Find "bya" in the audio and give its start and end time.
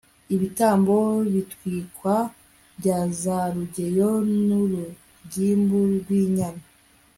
2.79-2.97